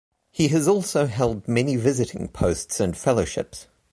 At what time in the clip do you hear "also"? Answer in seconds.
0.67-1.05